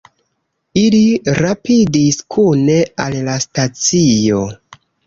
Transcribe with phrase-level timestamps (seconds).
[0.83, 1.01] Ili
[1.41, 4.43] rapidis kune al la stacio.